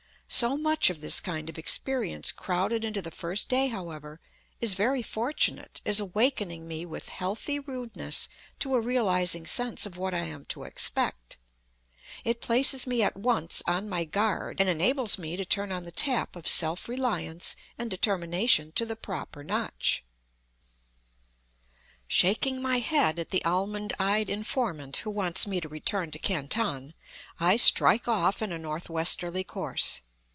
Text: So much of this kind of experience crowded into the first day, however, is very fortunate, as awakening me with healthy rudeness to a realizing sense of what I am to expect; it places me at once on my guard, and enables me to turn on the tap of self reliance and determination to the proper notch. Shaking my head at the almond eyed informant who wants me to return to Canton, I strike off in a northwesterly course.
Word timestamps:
So 0.33 0.55
much 0.57 0.89
of 0.89 1.01
this 1.01 1.19
kind 1.19 1.49
of 1.49 1.57
experience 1.57 2.31
crowded 2.31 2.85
into 2.85 3.01
the 3.01 3.11
first 3.11 3.49
day, 3.49 3.67
however, 3.67 4.21
is 4.61 4.75
very 4.75 5.01
fortunate, 5.01 5.81
as 5.85 5.99
awakening 5.99 6.69
me 6.69 6.85
with 6.85 7.09
healthy 7.09 7.59
rudeness 7.59 8.29
to 8.59 8.73
a 8.75 8.79
realizing 8.79 9.45
sense 9.45 9.85
of 9.85 9.97
what 9.97 10.13
I 10.13 10.19
am 10.19 10.45
to 10.45 10.63
expect; 10.63 11.35
it 12.23 12.39
places 12.39 12.87
me 12.87 13.03
at 13.03 13.17
once 13.17 13.61
on 13.67 13.89
my 13.89 14.05
guard, 14.05 14.61
and 14.61 14.69
enables 14.69 15.17
me 15.17 15.35
to 15.35 15.43
turn 15.43 15.69
on 15.69 15.83
the 15.83 15.91
tap 15.91 16.37
of 16.37 16.47
self 16.47 16.87
reliance 16.87 17.57
and 17.77 17.91
determination 17.91 18.71
to 18.75 18.85
the 18.85 18.95
proper 18.95 19.43
notch. 19.43 20.01
Shaking 22.07 22.61
my 22.61 22.77
head 22.79 23.19
at 23.19 23.31
the 23.31 23.43
almond 23.43 23.91
eyed 23.99 24.29
informant 24.29 24.95
who 25.03 25.09
wants 25.11 25.45
me 25.45 25.59
to 25.59 25.67
return 25.67 26.09
to 26.11 26.19
Canton, 26.19 26.93
I 27.37 27.57
strike 27.57 28.07
off 28.07 28.41
in 28.41 28.53
a 28.53 28.57
northwesterly 28.57 29.43
course. 29.43 29.99